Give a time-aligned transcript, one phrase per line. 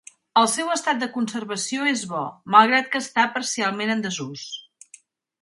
[0.41, 2.23] El seu estat de conservació és bo,
[2.57, 4.49] malgrat que està parcialment en desús.